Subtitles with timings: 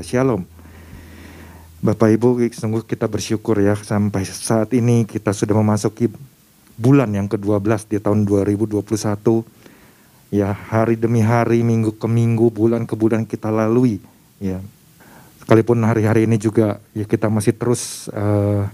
[0.00, 0.48] Shalom.
[1.80, 6.12] Bapak Ibu, sungguh kita bersyukur ya sampai saat ini kita sudah memasuki
[6.76, 8.84] bulan yang ke-12 di tahun 2021.
[10.28, 13.96] Ya, hari demi hari, minggu ke minggu, bulan ke bulan kita lalui.
[14.36, 14.60] Ya,
[15.40, 18.68] sekalipun hari-hari ini juga ya kita masih terus uh,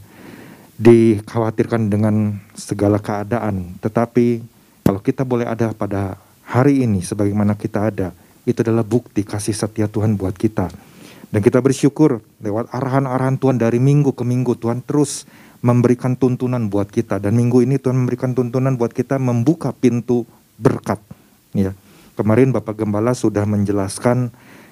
[0.78, 3.78] dikhawatirkan dengan segala keadaan.
[3.78, 4.42] Tetapi
[4.82, 8.10] kalau kita boleh ada pada hari ini sebagaimana kita ada,
[8.46, 10.95] itu adalah bukti kasih setia Tuhan buat kita
[11.34, 15.26] dan kita bersyukur lewat arahan-arahan Tuhan dari minggu ke minggu Tuhan terus
[15.64, 20.22] memberikan tuntunan buat kita dan minggu ini Tuhan memberikan tuntunan buat kita membuka pintu
[20.60, 21.02] berkat.
[21.50, 21.74] Ya.
[22.16, 24.30] Kemarin Bapak Gembala sudah menjelaskan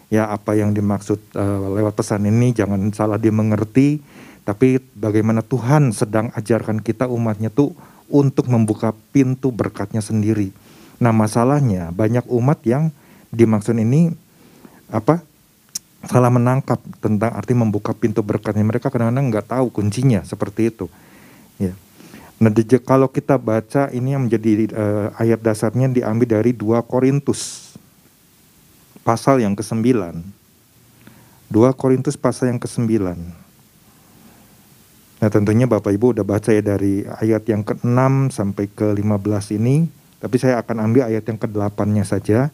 [0.08, 4.00] ya apa yang dimaksud uh, lewat pesan ini jangan salah dimengerti
[4.44, 7.72] tapi bagaimana Tuhan sedang ajarkan kita umatnya tuh
[8.12, 10.52] untuk membuka pintu berkatnya sendiri.
[11.00, 12.92] Nah masalahnya banyak umat yang
[13.34, 14.12] dimaksud ini
[14.92, 15.24] apa
[16.08, 18.64] salah menangkap tentang arti membuka pintu berkatnya.
[18.64, 20.86] Mereka kadang-kadang nggak tahu kuncinya seperti itu.
[21.56, 21.72] Ya.
[22.42, 27.72] Nah di, kalau kita baca ini yang menjadi uh, ayat dasarnya diambil dari 2 Korintus
[29.06, 29.84] pasal yang ke-9
[31.52, 32.88] 2 Korintus pasal yang ke-9
[35.22, 39.88] nah tentunya Bapak Ibu udah baca ya dari ayat yang ke-6 sampai ke-15 ini.
[40.20, 42.52] Tapi saya akan ambil ayat yang ke-8-nya saja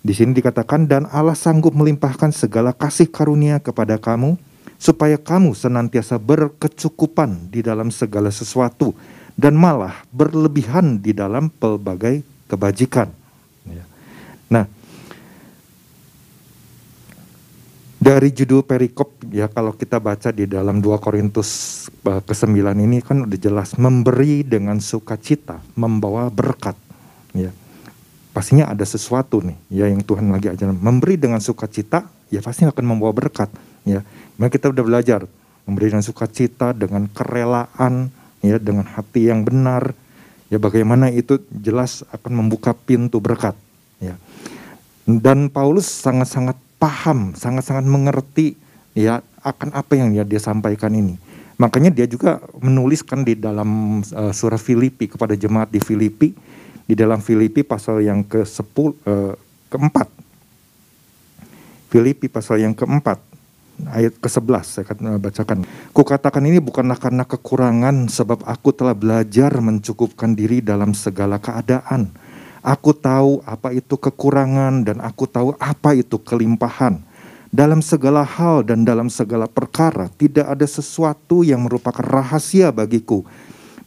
[0.00, 4.40] di sini dikatakan dan Allah sanggup melimpahkan segala kasih karunia kepada kamu
[4.80, 8.96] supaya kamu senantiasa berkecukupan di dalam segala sesuatu
[9.36, 13.12] dan malah berlebihan di dalam pelbagai kebajikan.
[13.68, 13.84] Ya.
[14.48, 14.64] Nah,
[18.00, 21.48] dari judul perikop ya kalau kita baca di dalam 2 Korintus
[22.08, 26.74] eh, ke-9 ini kan udah jelas memberi dengan sukacita membawa berkat
[27.36, 27.52] ya
[28.30, 32.84] pastinya ada sesuatu nih ya yang Tuhan lagi ajar memberi dengan sukacita ya pasti akan
[32.86, 33.50] membawa berkat
[33.82, 34.06] ya.
[34.38, 35.20] Memang kita udah belajar
[35.66, 38.08] memberi dengan sukacita dengan kerelaan
[38.40, 39.92] ya dengan hati yang benar
[40.48, 43.58] ya bagaimana itu jelas akan membuka pintu berkat
[43.98, 44.14] ya.
[45.04, 48.54] Dan Paulus sangat-sangat paham sangat-sangat mengerti
[48.94, 51.18] ya akan apa yang dia, dia sampaikan ini.
[51.60, 56.32] Makanya dia juga menuliskan di dalam uh, surah Filipi kepada jemaat di Filipi
[56.90, 58.66] di dalam Filipi pasal yang ke-10
[59.06, 59.34] eh,
[59.70, 60.10] keempat.
[61.86, 63.22] Filipi pasal yang keempat
[63.94, 65.58] ayat ke-11 saya akan eh, bacakan.
[65.94, 72.10] Kukatakan ini bukanlah karena kekurangan sebab aku telah belajar mencukupkan diri dalam segala keadaan.
[72.60, 76.98] Aku tahu apa itu kekurangan dan aku tahu apa itu kelimpahan.
[77.54, 83.26] Dalam segala hal dan dalam segala perkara tidak ada sesuatu yang merupakan rahasia bagiku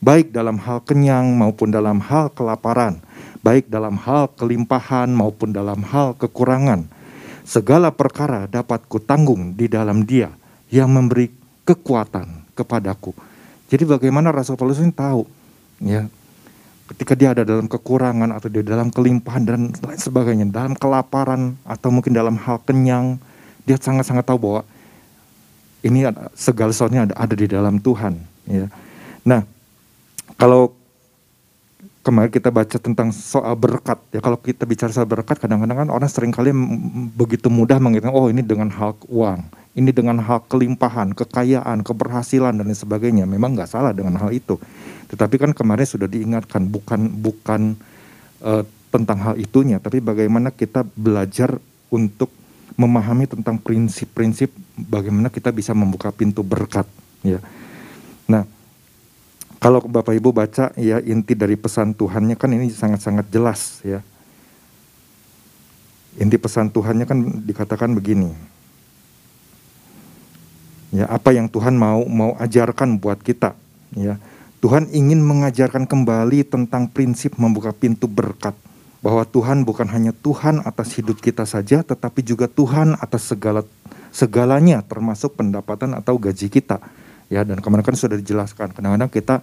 [0.03, 2.99] baik dalam hal kenyang maupun dalam hal kelaparan,
[3.39, 6.91] baik dalam hal kelimpahan maupun dalam hal kekurangan.
[7.47, 10.31] Segala perkara dapat kutanggung di dalam Dia
[10.67, 11.31] yang memberi
[11.63, 13.15] kekuatan kepadaku.
[13.71, 15.23] Jadi bagaimana Rasul Paulus ini tahu
[15.79, 16.07] ya
[16.93, 21.89] ketika dia ada dalam kekurangan atau di dalam kelimpahan dan lain sebagainya, dalam kelaparan atau
[21.89, 23.17] mungkin dalam hal kenyang,
[23.63, 24.61] dia sangat-sangat tahu bahwa
[25.83, 28.13] ini segala sesuatunya ada, ada di dalam Tuhan.
[28.47, 28.67] Ya.
[29.23, 29.47] Nah,
[30.35, 30.73] kalau
[32.03, 36.09] kemarin kita baca tentang soal berkat ya kalau kita bicara soal berkat kadang-kadang kan orang
[36.11, 36.51] sering kali
[37.15, 39.39] begitu mudah mengatakan oh ini dengan hal uang
[39.73, 43.25] ini dengan hal kelimpahan kekayaan keberhasilan dan sebagainya.
[43.25, 44.61] Memang nggak salah dengan hal itu.
[45.09, 47.73] Tetapi kan kemarin sudah diingatkan bukan bukan
[48.45, 48.61] uh,
[48.93, 51.57] tentang hal itunya tapi bagaimana kita belajar
[51.89, 52.29] untuk
[52.77, 56.85] memahami tentang prinsip-prinsip bagaimana kita bisa membuka pintu berkat
[57.25, 57.41] ya
[59.63, 64.03] kalau Bapak Ibu baca ya inti dari pesan Tuhannya kan ini sangat-sangat jelas ya.
[66.19, 68.35] Inti pesan Tuhannya kan dikatakan begini.
[70.91, 73.55] Ya, apa yang Tuhan mau mau ajarkan buat kita
[73.95, 74.19] ya.
[74.59, 78.53] Tuhan ingin mengajarkan kembali tentang prinsip membuka pintu berkat
[78.99, 83.63] bahwa Tuhan bukan hanya Tuhan atas hidup kita saja tetapi juga Tuhan atas segala
[84.11, 86.79] segalanya termasuk pendapatan atau gaji kita
[87.31, 89.35] ya dan kemarin kan sudah dijelaskan kadang-kadang kita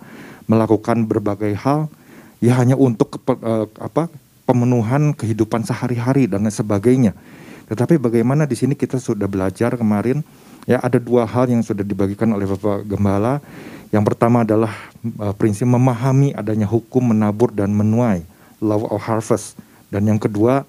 [0.51, 1.87] melakukan berbagai hal
[2.41, 4.09] ya hanya untuk uh, apa
[4.49, 7.15] pemenuhan kehidupan sehari-hari dan sebagainya.
[7.71, 10.27] Tetapi bagaimana di sini kita sudah belajar kemarin
[10.67, 13.39] ya ada dua hal yang sudah dibagikan oleh Bapak Gembala.
[13.95, 14.71] Yang pertama adalah
[15.23, 18.27] uh, prinsip memahami adanya hukum menabur dan menuai
[18.59, 19.55] law of harvest.
[19.91, 20.67] Dan yang kedua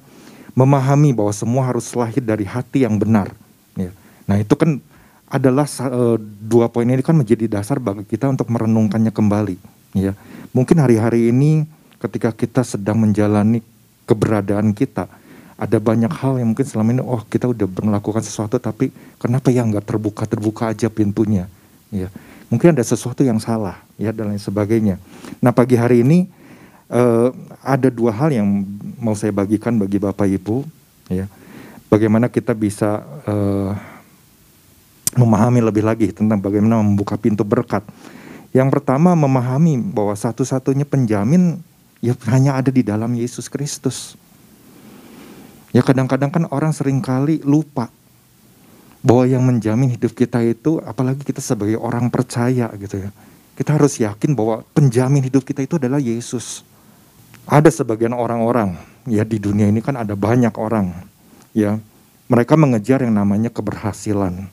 [0.53, 3.33] memahami bahwa semua harus lahir dari hati yang benar
[3.77, 3.89] ya.
[4.27, 4.77] Nah itu kan
[5.31, 9.55] adalah uh, dua poin ini kan menjadi dasar bagi kita untuk merenungkannya kembali
[9.95, 10.11] ya.
[10.51, 11.63] Mungkin hari-hari ini
[12.03, 13.63] ketika kita sedang menjalani
[14.03, 15.07] keberadaan kita
[15.55, 19.63] ada banyak hal yang mungkin selama ini oh kita udah melakukan sesuatu tapi kenapa ya
[19.63, 21.47] nggak terbuka terbuka aja pintunya
[21.87, 22.11] ya.
[22.51, 24.99] Mungkin ada sesuatu yang salah ya dan lain sebagainya.
[25.39, 26.27] Nah pagi hari ini
[26.91, 27.31] uh,
[27.63, 28.67] ada dua hal yang
[28.99, 30.67] mau saya bagikan bagi bapak ibu
[31.07, 31.31] ya.
[31.87, 33.75] Bagaimana kita bisa uh,
[35.15, 37.83] memahami lebih lagi tentang bagaimana membuka pintu berkat
[38.51, 41.59] yang pertama memahami bahwa satu-satunya penjamin
[42.03, 44.19] ya hanya ada di dalam Yesus Kristus
[45.71, 47.87] Ya kadang-kadang kan orang sering kali lupa
[49.01, 53.09] bahwa yang menjamin hidup kita itu apalagi kita sebagai orang percaya gitu ya.
[53.55, 56.67] Kita harus yakin bahwa penjamin hidup kita itu adalah Yesus.
[57.47, 58.75] Ada sebagian orang-orang
[59.07, 60.91] ya di dunia ini kan ada banyak orang
[61.55, 61.79] ya.
[62.27, 64.47] Mereka mengejar yang namanya keberhasilan.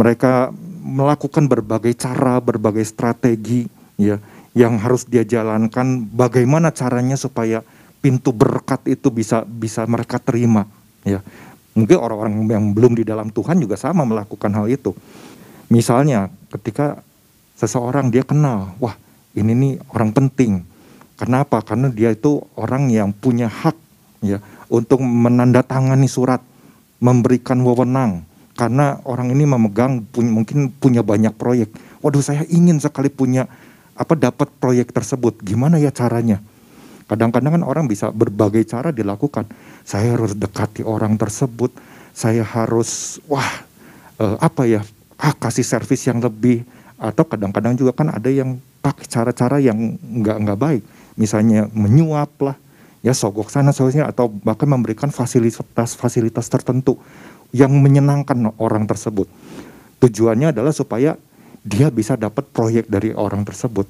[0.00, 0.48] Mereka
[0.80, 3.68] melakukan berbagai cara, berbagai strategi
[4.00, 4.16] ya
[4.56, 6.08] yang harus dia jalankan.
[6.08, 7.60] Bagaimana caranya supaya
[8.00, 10.64] pintu berkat itu bisa bisa mereka terima
[11.04, 11.20] ya.
[11.76, 14.96] Mungkin orang-orang yang belum di dalam Tuhan juga sama melakukan hal itu.
[15.68, 17.04] Misalnya ketika
[17.60, 18.96] seseorang dia kenal wah
[19.36, 20.64] ini nih orang penting.
[21.20, 21.60] Kenapa?
[21.60, 23.76] Karena dia itu orang yang punya hak
[24.24, 24.40] ya
[24.72, 26.40] untuk menandatangani surat
[26.96, 28.24] memberikan wewenang
[28.60, 31.72] karena orang ini memegang punya, mungkin punya banyak proyek.
[32.04, 33.48] Waduh saya ingin sekali punya
[33.96, 35.40] apa dapat proyek tersebut.
[35.40, 36.44] Gimana ya caranya?
[37.08, 39.48] Kadang-kadang kan orang bisa berbagai cara dilakukan.
[39.80, 41.72] Saya harus dekati orang tersebut,
[42.12, 43.64] saya harus wah
[44.20, 44.84] uh, apa ya
[45.16, 46.60] ah kasih servis yang lebih.
[47.00, 50.82] Atau kadang-kadang juga kan ada yang pakai cara-cara yang nggak nggak baik,
[51.16, 52.60] misalnya menyuap lah,
[53.00, 57.00] ya sogok sana sogoknya atau bahkan memberikan fasilitas-fasilitas tertentu
[57.50, 59.26] yang menyenangkan orang tersebut.
[60.00, 61.18] Tujuannya adalah supaya
[61.60, 63.84] dia bisa dapat proyek dari orang tersebut,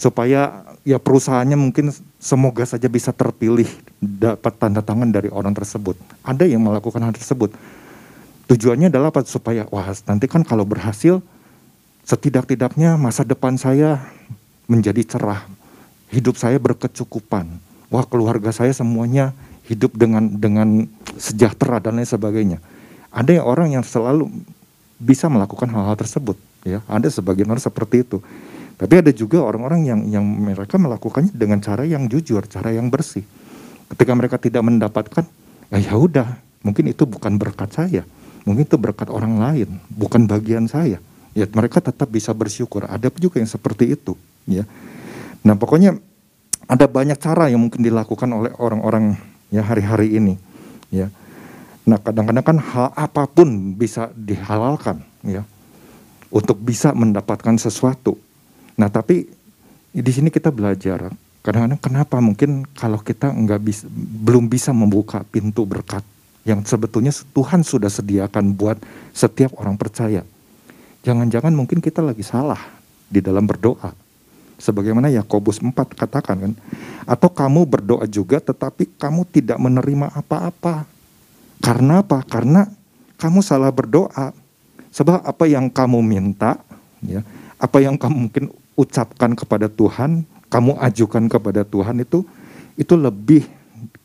[0.00, 3.68] supaya ya perusahaannya mungkin semoga saja bisa terpilih
[4.00, 6.00] dapat tanda tangan dari orang tersebut.
[6.24, 7.52] Ada yang melakukan hal tersebut.
[8.48, 9.22] Tujuannya adalah apa?
[9.28, 11.20] Supaya wah nanti kan kalau berhasil
[12.08, 14.00] setidak-tidaknya masa depan saya
[14.64, 15.44] menjadi cerah.
[16.10, 17.46] Hidup saya berkecukupan.
[17.92, 19.36] Wah keluarga saya semuanya
[19.70, 22.58] hidup dengan dengan sejahtera dan lain sebagainya.
[23.10, 24.30] Ada yang orang yang selalu
[25.00, 26.84] bisa melakukan hal-hal tersebut ya.
[26.86, 28.18] Ada sebagian orang seperti itu.
[28.80, 33.24] Tapi ada juga orang-orang yang yang mereka melakukannya dengan cara yang jujur, cara yang bersih.
[33.92, 35.24] Ketika mereka tidak mendapatkan,
[35.68, 38.08] ya, ya udah, mungkin itu bukan berkat saya,
[38.48, 40.96] mungkin itu berkat orang lain, bukan bagian saya.
[41.36, 42.88] Ya mereka tetap bisa bersyukur.
[42.88, 44.16] Ada juga yang seperti itu,
[44.48, 44.64] ya.
[45.44, 46.00] Nah pokoknya
[46.64, 49.20] ada banyak cara yang mungkin dilakukan oleh orang-orang
[49.52, 50.40] ya hari-hari ini,
[50.88, 51.12] ya.
[51.88, 55.44] Nah kadang-kadang kan hal apa pun bisa dihalalkan, ya,
[56.28, 58.20] untuk bisa mendapatkan sesuatu
[58.80, 59.28] Nah tapi
[59.92, 61.12] di sini kita belajar
[61.44, 63.84] kadang-kadang kenapa mungkin kalau kita nggak bisa
[64.24, 66.00] belum bisa membuka pintu berkat
[66.48, 68.80] yang sebetulnya Tuhan sudah sediakan buat
[69.12, 70.24] setiap orang percaya.
[71.04, 72.60] Jangan-jangan mungkin kita lagi salah
[73.08, 73.92] di dalam berdoa.
[74.60, 76.52] Sebagaimana Yakobus 4 katakan kan,
[77.08, 80.84] atau kamu berdoa juga tetapi kamu tidak menerima apa-apa.
[81.60, 82.24] Karena apa?
[82.24, 82.66] Karena
[83.20, 84.32] kamu salah berdoa.
[84.90, 86.58] Sebab apa yang kamu minta,
[86.98, 87.22] ya,
[87.62, 92.26] apa yang kamu mungkin ucapkan kepada Tuhan, kamu ajukan kepada Tuhan itu
[92.74, 93.46] itu lebih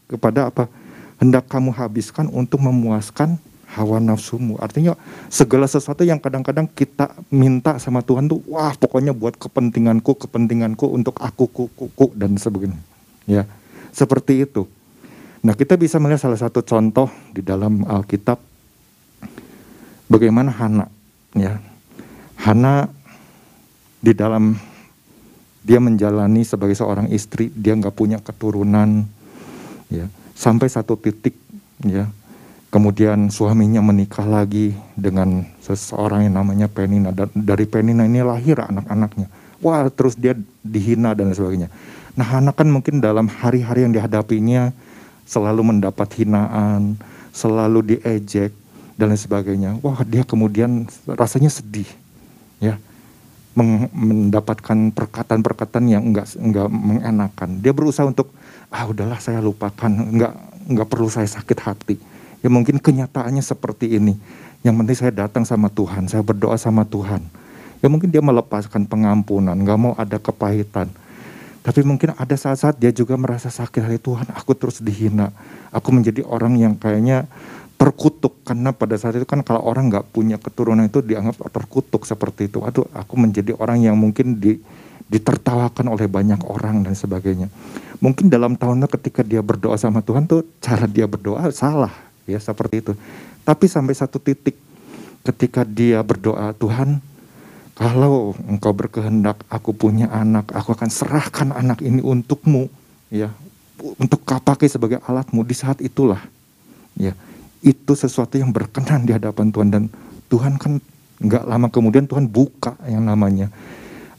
[0.06, 0.70] kepada apa?
[1.18, 3.42] Hendak kamu habiskan untuk memuaskan
[3.76, 4.56] hawa nafsumu.
[4.62, 4.94] Artinya
[5.28, 11.18] segala sesuatu yang kadang-kadang kita minta sama Tuhan tuh wah pokoknya buat kepentinganku, kepentinganku untuk
[11.18, 12.80] aku kuku dan sebagainya.
[13.26, 13.44] Ya.
[13.90, 14.68] Seperti itu.
[15.46, 18.42] Nah, kita bisa melihat salah satu contoh di dalam Alkitab
[20.10, 20.90] bagaimana Hana
[21.38, 21.62] ya.
[22.42, 22.90] Hana
[24.02, 24.58] di dalam
[25.62, 29.06] dia menjalani sebagai seorang istri, dia nggak punya keturunan,
[29.90, 31.38] ya sampai satu titik,
[31.82, 32.10] ya
[32.70, 39.30] kemudian suaminya menikah lagi dengan seseorang yang namanya Penina dan dari Penina ini lahir anak-anaknya,
[39.62, 41.70] wah terus dia dihina dan sebagainya.
[42.14, 44.70] Nah anak kan mungkin dalam hari-hari yang dihadapinya
[45.26, 46.96] selalu mendapat hinaan,
[47.36, 48.54] selalu diejek
[48.96, 49.76] dan lain sebagainya.
[49.82, 51.90] Wah dia kemudian rasanya sedih,
[52.62, 52.80] ya
[53.56, 57.64] mendapatkan perkataan-perkataan yang enggak enggak mengenakan.
[57.64, 58.36] Dia berusaha untuk
[58.68, 60.36] ah udahlah saya lupakan, enggak
[60.68, 61.96] enggak perlu saya sakit hati.
[62.44, 64.20] Ya mungkin kenyataannya seperti ini.
[64.60, 67.24] Yang penting saya datang sama Tuhan, saya berdoa sama Tuhan.
[67.80, 70.92] Ya mungkin dia melepaskan pengampunan, enggak mau ada kepahitan.
[71.66, 75.34] Tapi mungkin ada saat-saat dia juga merasa sakit hati Tuhan, aku terus dihina.
[75.74, 77.26] Aku menjadi orang yang kayaknya
[77.76, 82.54] terkutuk karena pada saat itu kan kalau orang nggak punya keturunan itu dianggap terkutuk seperti
[82.54, 82.62] itu.
[82.62, 84.62] Aduh, aku menjadi orang yang mungkin di,
[85.10, 87.50] ditertawakan oleh banyak orang dan sebagainya.
[87.98, 91.92] Mungkin dalam tahunnya ketika dia berdoa sama Tuhan tuh cara dia berdoa salah
[92.30, 92.94] ya seperti itu.
[93.42, 94.54] Tapi sampai satu titik
[95.26, 97.02] ketika dia berdoa, Tuhan,
[97.76, 102.72] kalau engkau berkehendak aku punya anak, aku akan serahkan anak ini untukmu,
[103.12, 103.36] ya,
[104.00, 106.24] untuk kau pakai sebagai alatmu di saat itulah,
[106.96, 107.12] ya,
[107.60, 109.84] itu sesuatu yang berkenan di hadapan Tuhan dan
[110.32, 110.80] Tuhan kan
[111.20, 113.52] nggak lama kemudian Tuhan buka yang namanya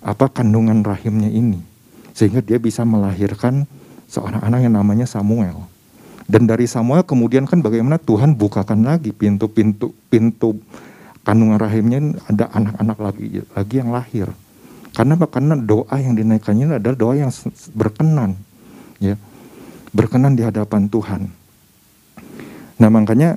[0.05, 1.65] apa kandungan rahimnya ini.
[2.13, 3.65] Sehingga dia bisa melahirkan
[4.09, 5.65] seorang anak yang namanya Samuel.
[6.27, 10.59] Dan dari Samuel kemudian kan bagaimana Tuhan bukakan lagi pintu-pintu pintu
[11.27, 11.99] kandungan rahimnya
[12.31, 14.31] ada anak-anak lagi lagi yang lahir.
[14.95, 17.29] Karena karena doa yang dinaikkannya adalah doa yang
[17.77, 18.39] berkenan,
[18.97, 19.19] ya,
[19.93, 21.29] berkenan di hadapan Tuhan.
[22.81, 23.37] Nah makanya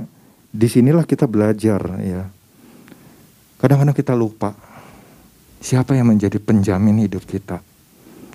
[0.53, 2.23] di sinilah kita belajar ya.
[3.59, 4.55] Kadang-kadang kita lupa
[5.59, 7.59] siapa yang menjadi penjamin hidup kita.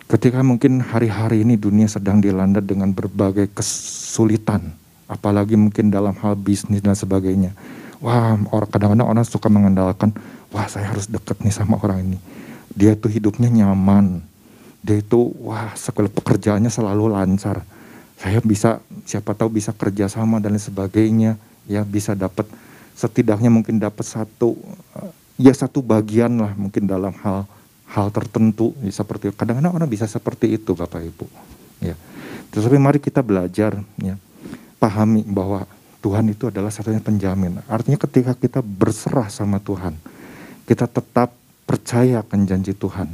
[0.04, 4.76] Ketika mungkin hari-hari ini dunia sedang dilanda dengan berbagai kesulitan,
[5.08, 7.56] apalagi mungkin dalam hal bisnis dan sebagainya.
[8.04, 10.12] Wah, orang kadang-kadang orang suka mengandalkan,
[10.52, 12.18] wah saya harus deket nih sama orang ini.
[12.76, 14.20] Dia itu hidupnya nyaman,
[14.84, 17.64] dia itu wah segala pekerjaannya selalu lancar.
[18.20, 22.44] Saya bisa siapa tahu bisa kerja sama dan lain sebagainya, ya bisa dapat
[22.92, 24.52] setidaknya mungkin dapat satu
[25.40, 27.49] ya satu bagian lah mungkin dalam hal
[27.88, 28.76] hal tertentu.
[28.84, 31.26] Ya, seperti kadang-kadang orang bisa seperti itu Bapak Ibu.
[31.80, 31.96] Ya.
[32.52, 34.20] Tetapi mari kita belajar ya
[34.76, 35.64] pahami bahwa
[36.04, 39.96] Tuhan itu adalah satunya penjamin artinya ketika kita berserah sama Tuhan
[40.68, 41.32] kita tetap
[41.64, 43.08] percaya akan janji Tuhan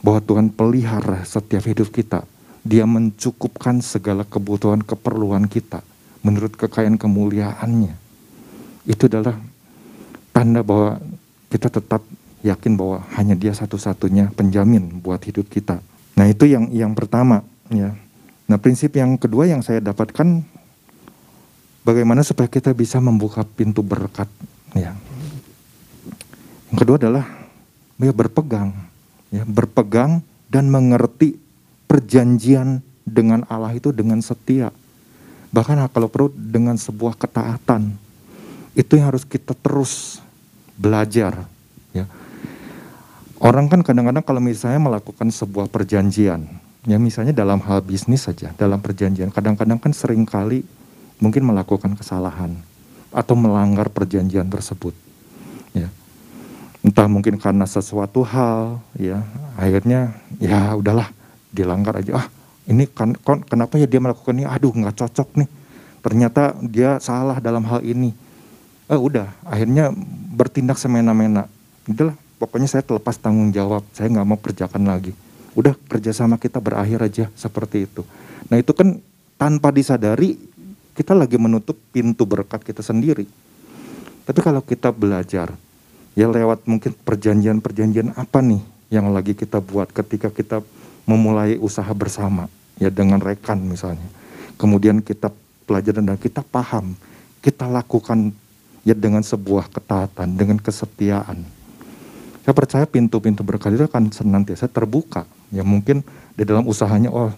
[0.00, 2.24] bahwa Tuhan pelihara setiap hidup kita
[2.64, 5.84] dia mencukupkan segala kebutuhan keperluan kita
[6.24, 7.92] menurut kekayaan kemuliaannya
[8.88, 9.36] itu adalah
[10.32, 11.00] tanda bahwa
[11.48, 12.00] kita tetap
[12.44, 15.80] yakin bahwa hanya dia satu-satunya penjamin buat hidup kita.
[16.18, 17.40] Nah itu yang yang pertama
[17.72, 17.96] ya.
[18.44, 20.44] Nah prinsip yang kedua yang saya dapatkan
[21.86, 24.26] bagaimana supaya kita bisa membuka pintu berkat
[24.74, 24.96] ya.
[26.72, 27.24] Yang kedua adalah
[28.00, 28.74] ya berpegang
[29.30, 31.38] ya berpegang dan mengerti
[31.86, 34.74] perjanjian dengan Allah itu dengan setia.
[35.54, 38.00] Bahkan kalau perlu dengan sebuah ketaatan.
[38.74, 40.18] Itu yang harus kita terus
[40.74, 41.46] belajar
[41.94, 42.10] ya
[43.44, 46.48] Orang kan kadang-kadang kalau misalnya melakukan sebuah perjanjian,
[46.88, 50.64] ya misalnya dalam hal bisnis saja, dalam perjanjian, kadang-kadang kan sering kali
[51.22, 52.54] mungkin melakukan kesalahan
[53.14, 54.94] atau melanggar perjanjian tersebut.
[55.74, 55.90] Ya.
[56.84, 59.24] Entah mungkin karena sesuatu hal, ya
[59.56, 61.08] akhirnya ya udahlah
[61.54, 62.24] dilanggar aja.
[62.24, 62.26] Ah
[62.64, 64.48] ini kan, kon, kenapa ya dia melakukan ini?
[64.48, 65.48] Aduh nggak cocok nih.
[66.04, 68.12] Ternyata dia salah dalam hal ini.
[68.84, 69.88] Eh udah, akhirnya
[70.36, 71.48] bertindak semena-mena.
[71.88, 75.16] Itulah pokoknya saya terlepas tanggung jawab, saya nggak mau kerjakan lagi.
[75.56, 78.04] Udah kerjasama kita berakhir aja seperti itu.
[78.52, 79.00] Nah itu kan
[79.40, 80.36] tanpa disadari
[80.94, 83.26] kita lagi menutup pintu berkat kita sendiri.
[84.24, 85.52] Tapi kalau kita belajar,
[86.16, 90.64] ya lewat mungkin perjanjian-perjanjian apa nih yang lagi kita buat ketika kita
[91.04, 92.48] memulai usaha bersama,
[92.80, 94.08] ya dengan rekan misalnya.
[94.56, 95.28] Kemudian kita
[95.68, 96.96] pelajaran dan kita paham,
[97.44, 98.32] kita lakukan
[98.86, 101.44] ya dengan sebuah ketaatan, dengan kesetiaan
[102.44, 105.24] saya percaya pintu-pintu berkat itu akan senantiasa terbuka.
[105.48, 106.04] Ya mungkin
[106.36, 107.32] di dalam usahanya, oh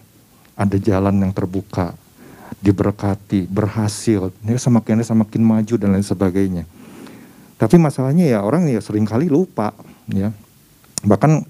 [0.59, 1.95] ada jalan yang terbuka,
[2.57, 6.63] diberkati, berhasil, ini semakin semakin maju dan lain sebagainya.
[7.57, 9.73] Tapi masalahnya ya orang ya sering kali lupa,
[10.09, 10.33] ya
[11.05, 11.45] bahkan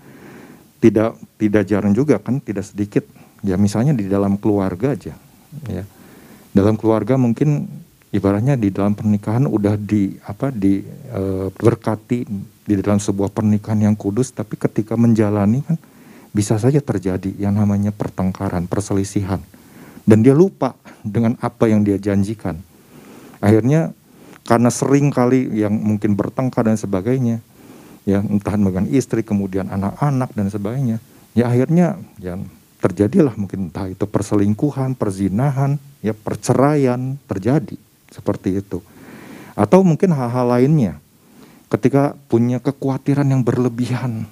[0.84, 3.04] tidak tidak jarang juga kan tidak sedikit
[3.42, 5.16] ya misalnya di dalam keluarga aja,
[5.68, 5.84] ya
[6.56, 7.70] dalam keluarga mungkin
[8.12, 12.30] ibaratnya di dalam pernikahan udah di apa diberkati e,
[12.68, 15.80] di dalam sebuah pernikahan yang kudus, tapi ketika menjalani kan
[16.36, 19.40] bisa saja terjadi yang namanya pertengkaran, perselisihan.
[20.08, 20.72] Dan dia lupa
[21.04, 22.56] dengan apa yang dia janjikan.
[23.44, 23.92] Akhirnya
[24.48, 27.44] karena sering kali yang mungkin bertengkar dan sebagainya,
[28.08, 30.98] ya entah dengan istri, kemudian anak-anak dan sebagainya,
[31.36, 32.40] ya akhirnya ya
[32.80, 37.76] terjadilah mungkin entah itu perselingkuhan, perzinahan, ya perceraian terjadi
[38.08, 38.80] seperti itu.
[39.60, 41.04] Atau mungkin hal-hal lainnya
[41.68, 44.24] ketika punya kekhawatiran yang berlebihan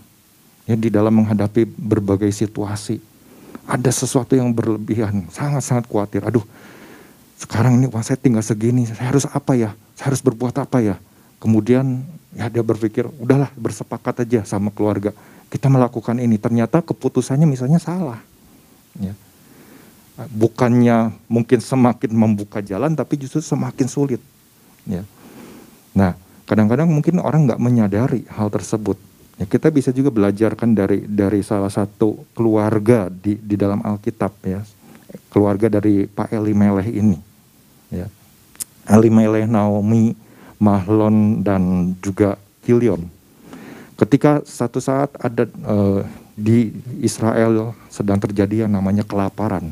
[0.63, 3.01] ya di dalam menghadapi berbagai situasi.
[3.65, 6.21] Ada sesuatu yang berlebihan, sangat-sangat khawatir.
[6.21, 6.45] Aduh,
[7.41, 9.73] sekarang ini wah saya tinggal segini, saya harus apa ya?
[9.97, 10.95] Saya harus berbuat apa ya?
[11.41, 12.05] Kemudian
[12.37, 15.11] ya dia berpikir, udahlah bersepakat aja sama keluarga.
[15.49, 18.21] Kita melakukan ini, ternyata keputusannya misalnya salah.
[19.01, 19.17] Ya.
[20.31, 24.21] Bukannya mungkin semakin membuka jalan, tapi justru semakin sulit.
[24.87, 25.03] Ya.
[25.91, 28.95] Nah, kadang-kadang mungkin orang nggak menyadari hal tersebut.
[29.35, 34.63] Ya, kita bisa juga belajarkan dari dari salah satu keluarga di di dalam Alkitab ya,
[35.27, 37.19] keluarga dari Pak Eli Meleh ini.
[37.91, 38.07] Ya.
[38.85, 40.13] Elimelech, Naomi,
[40.61, 43.09] Mahlon dan juga Kilion.
[43.97, 49.71] Ketika satu saat ada uh, di Israel sedang terjadi yang namanya kelaparan.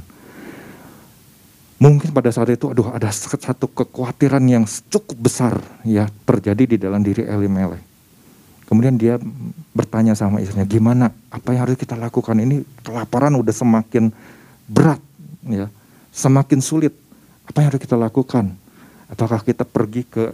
[1.77, 7.03] Mungkin pada saat itu aduh ada satu kekhawatiran yang cukup besar ya terjadi di dalam
[7.03, 7.92] diri Elimelech.
[8.63, 9.19] Kemudian dia
[9.75, 11.11] bertanya sama istrinya, gimana?
[11.27, 12.39] Apa yang harus kita lakukan?
[12.39, 14.09] Ini kelaparan udah semakin
[14.65, 15.01] berat,
[15.45, 15.67] ya,
[16.15, 16.95] semakin sulit.
[17.43, 18.55] Apa yang harus kita lakukan?
[19.11, 20.31] Apakah kita pergi ke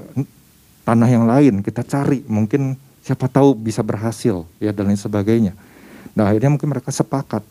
[0.86, 5.58] tanah yang lain, kita cari, mungkin siapa tahu bisa berhasil, ya dan lain sebagainya.
[6.14, 7.42] Nah akhirnya mungkin mereka sepakat,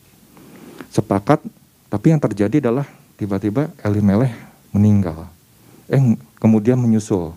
[0.94, 1.42] sepakat,
[1.90, 2.87] tapi yang terjadi adalah
[3.18, 4.32] tiba-tiba Elimelech
[4.70, 5.26] meninggal.
[5.90, 6.00] Eh
[6.38, 7.35] kemudian menyusul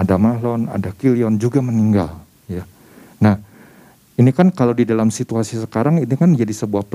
[0.00, 2.08] ada Mahlon, ada Kilion juga meninggal.
[2.48, 2.64] Ya.
[3.20, 3.36] Nah,
[4.16, 6.88] ini kan kalau di dalam situasi sekarang ini kan jadi sebuah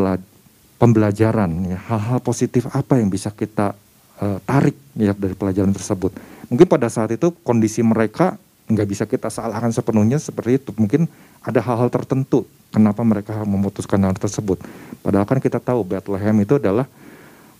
[0.81, 1.77] pembelajaran, ya.
[1.85, 3.77] hal-hal positif apa yang bisa kita
[4.17, 6.17] uh, tarik ya dari pelajaran tersebut.
[6.49, 10.73] Mungkin pada saat itu kondisi mereka nggak bisa kita salahkan sepenuhnya seperti itu.
[10.73, 11.05] Mungkin
[11.45, 14.57] ada hal-hal tertentu kenapa mereka memutuskan hal tersebut.
[15.05, 16.89] Padahal kan kita tahu Bethlehem itu adalah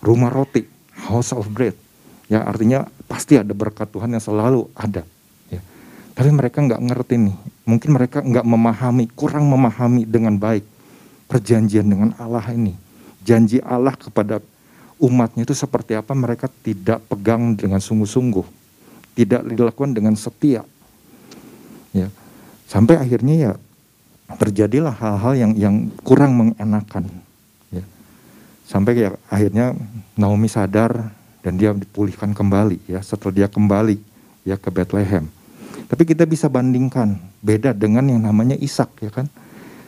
[0.02, 0.66] rumah roti,
[1.06, 1.78] house of bread.
[2.25, 5.06] Ya artinya pasti ada berkat Tuhan yang selalu ada.
[6.15, 7.36] Tapi mereka nggak ngerti nih,
[7.67, 10.63] mungkin mereka nggak memahami, kurang memahami dengan baik
[11.27, 12.72] perjanjian dengan Allah ini.
[13.25, 14.39] Janji Allah kepada
[14.95, 18.48] umatnya itu seperti apa mereka tidak pegang dengan sungguh-sungguh.
[19.15, 20.63] Tidak dilakukan dengan setia.
[21.91, 22.07] Ya.
[22.67, 23.51] Sampai akhirnya ya
[24.39, 27.12] terjadilah hal-hal yang yang kurang mengenakan.
[27.72, 27.84] Ya.
[28.67, 29.75] Sampai ya akhirnya
[30.15, 31.12] Naomi sadar
[31.43, 34.00] dan dia dipulihkan kembali ya setelah dia kembali
[34.48, 35.27] ya ke Bethlehem.
[35.86, 37.13] Tapi kita bisa bandingkan
[37.46, 39.30] beda dengan yang namanya Ishak ya kan.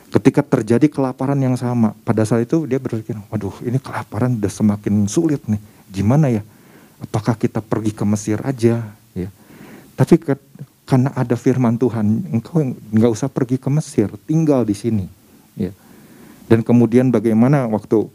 [0.08, 5.04] Ketika terjadi kelaparan yang sama, pada saat itu dia berpikir, waduh ini kelaparan udah semakin
[5.04, 5.60] sulit nih.
[5.92, 6.40] Gimana ya?
[6.96, 8.88] Apakah kita pergi ke Mesir aja?
[9.12, 9.28] Ya.
[10.00, 10.32] Tapi ke,
[10.88, 15.04] karena ada firman Tuhan, engkau nggak usah pergi ke Mesir, tinggal di sini.
[15.60, 15.76] Ya.
[16.48, 18.08] Dan kemudian bagaimana waktu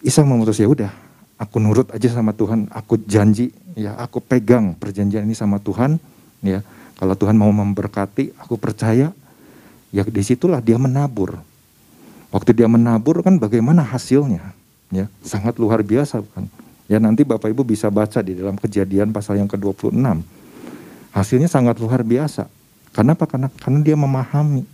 [0.00, 0.88] Ishak memutus ya udah,
[1.36, 6.00] aku nurut aja sama Tuhan, aku janji, ya aku pegang perjanjian ini sama Tuhan,
[6.40, 6.64] ya
[6.98, 9.14] kalau Tuhan mau memberkati, aku percaya,
[9.94, 11.38] ya di situlah dia menabur.
[12.34, 14.50] Waktu dia menabur kan bagaimana hasilnya,
[14.90, 16.50] ya sangat luar biasa kan.
[16.90, 19.94] Ya nanti Bapak Ibu bisa baca di dalam kejadian pasal yang ke-26.
[21.14, 22.50] Hasilnya sangat luar biasa.
[22.90, 23.30] Karena apa?
[23.30, 24.66] Karena, karena dia memahami.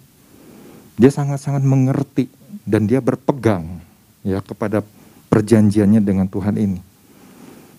[0.97, 2.31] Dia sangat-sangat mengerti
[2.65, 3.83] dan dia berpegang
[4.25, 4.81] ya kepada
[5.29, 6.81] perjanjiannya dengan Tuhan ini.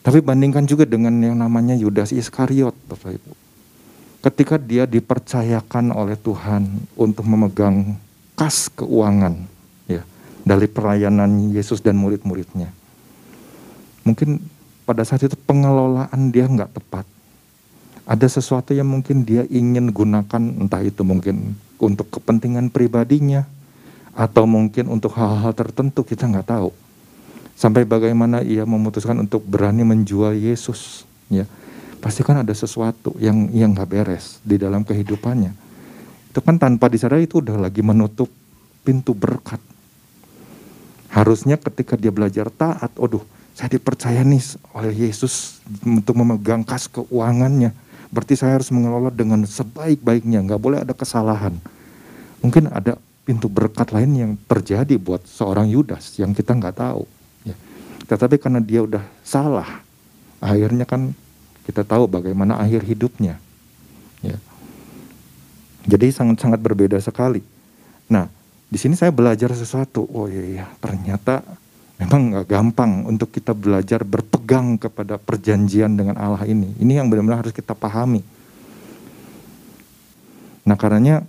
[0.06, 3.45] Tapi bandingkan juga dengan yang namanya Yudas Iskariot, Bapak Ibu
[4.26, 6.66] ketika dia dipercayakan oleh Tuhan
[6.98, 7.94] untuk memegang
[8.34, 9.38] kas keuangan
[9.86, 10.02] ya
[10.42, 12.74] dari pelayanan Yesus dan murid-muridnya.
[14.02, 14.42] Mungkin
[14.90, 17.06] pada saat itu pengelolaan dia nggak tepat.
[18.06, 23.46] Ada sesuatu yang mungkin dia ingin gunakan entah itu mungkin untuk kepentingan pribadinya
[24.14, 26.74] atau mungkin untuk hal-hal tertentu kita nggak tahu.
[27.54, 31.46] Sampai bagaimana ia memutuskan untuk berani menjual Yesus ya
[32.06, 35.50] pasti kan ada sesuatu yang yang nggak beres di dalam kehidupannya.
[36.30, 38.30] Itu kan tanpa disadari itu udah lagi menutup
[38.86, 39.58] pintu berkat.
[41.10, 43.26] Harusnya ketika dia belajar taat, aduh
[43.58, 44.38] saya dipercaya nih
[44.78, 47.74] oleh Yesus untuk memegang kas keuangannya.
[48.14, 51.58] Berarti saya harus mengelola dengan sebaik-baiknya, nggak boleh ada kesalahan.
[52.46, 57.10] Mungkin ada pintu berkat lain yang terjadi buat seorang Yudas yang kita nggak tahu.
[57.50, 57.58] Ya.
[58.06, 59.82] Tetapi karena dia udah salah,
[60.38, 61.18] akhirnya kan
[61.66, 63.42] kita tahu bagaimana akhir hidupnya.
[64.22, 64.38] Ya.
[65.86, 67.42] Jadi sangat-sangat berbeda sekali.
[68.10, 68.30] Nah,
[68.70, 70.06] di sini saya belajar sesuatu.
[70.14, 71.42] Oh iya, iya ternyata
[72.02, 76.74] memang nggak gampang untuk kita belajar berpegang kepada perjanjian dengan Allah ini.
[76.78, 78.22] Ini yang benar-benar harus kita pahami.
[80.66, 81.22] Nah, karenanya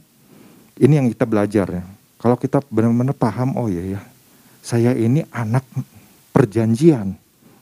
[0.81, 1.85] ini yang kita belajar ya.
[2.17, 4.01] Kalau kita benar-benar paham, oh iya ya,
[4.65, 5.65] saya ini anak
[6.33, 7.13] perjanjian.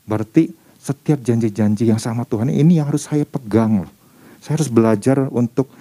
[0.06, 3.88] Berarti setiap janji-janji yang sama Tuhan ini yang harus saya pegang.
[4.44, 5.72] Saya harus belajar untuk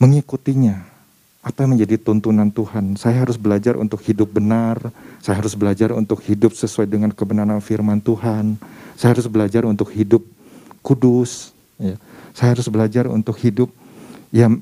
[0.00, 0.88] mengikutinya.
[1.44, 2.96] Apa yang menjadi tuntunan Tuhan?
[2.96, 4.80] Saya harus belajar untuk hidup benar.
[5.20, 8.56] Saya harus belajar untuk hidup sesuai dengan kebenaran firman Tuhan.
[8.96, 10.24] Saya harus belajar untuk hidup
[10.80, 11.52] kudus.
[11.76, 12.00] Ya.
[12.32, 13.68] Saya harus belajar untuk hidup
[14.32, 14.56] yang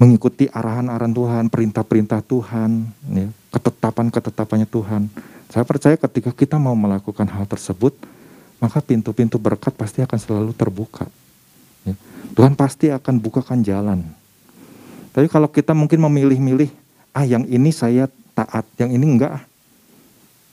[0.00, 3.28] mengikuti arahan-arahan Tuhan, perintah-perintah Tuhan, ya.
[3.54, 5.02] ketetapan-ketetapannya Tuhan.
[5.50, 7.94] Saya percaya ketika kita mau melakukan hal tersebut,
[8.58, 11.06] maka pintu-pintu berkat pasti akan selalu terbuka.
[11.86, 11.94] Ya.
[12.34, 14.02] Tuhan pasti akan bukakan jalan.
[15.14, 16.68] Tapi kalau kita mungkin memilih-milih,
[17.16, 19.40] ah yang ini saya taat, yang ini enggak,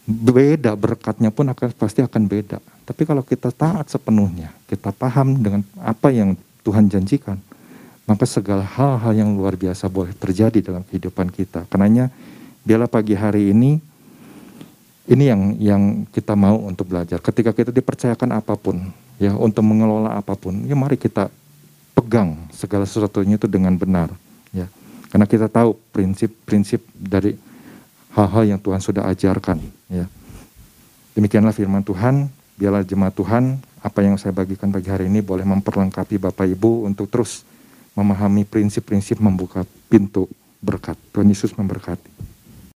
[0.08, 2.60] beda berkatnya pun akan pasti akan beda.
[2.84, 7.40] Tapi kalau kita taat sepenuhnya, kita paham dengan apa yang Tuhan janjikan,
[8.04, 11.68] maka segala hal-hal yang luar biasa boleh terjadi dalam kehidupan kita.
[11.72, 12.12] Karenanya,
[12.64, 13.80] biarlah pagi hari ini
[15.10, 17.20] ini yang yang kita mau untuk belajar.
[17.20, 21.28] Ketika kita dipercayakan apa pun, ya untuk mengelola apa pun, ya mari kita
[21.94, 24.12] pegang segala sesuatunya itu dengan benar,
[24.56, 24.66] ya.
[25.12, 27.38] Karena kita tahu prinsip-prinsip dari
[28.16, 29.60] hal-hal yang Tuhan sudah ajarkan,
[29.92, 30.08] ya.
[31.14, 36.22] Demikianlah firman Tuhan biarlah jemaat Tuhan, apa yang saya bagikan pagi hari ini boleh memperlengkapi
[36.22, 37.44] Bapak Ibu untuk terus
[37.98, 40.30] memahami prinsip-prinsip membuka pintu
[40.62, 40.98] berkat.
[41.14, 42.33] Tuhan Yesus memberkati.